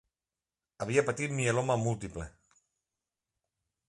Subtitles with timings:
[0.85, 2.25] Havia patit mieloma múltiple.